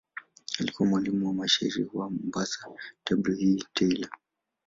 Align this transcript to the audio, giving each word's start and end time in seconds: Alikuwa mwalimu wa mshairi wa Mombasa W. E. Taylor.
Alikuwa 0.59 0.89
mwalimu 0.89 1.27
wa 1.27 1.33
mshairi 1.33 1.89
wa 1.93 2.09
Mombasa 2.09 2.69
W. 2.69 2.77
E. 3.39 3.63
Taylor. 3.73 4.09